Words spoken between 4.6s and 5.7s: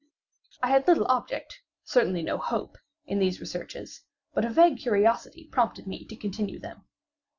curiosity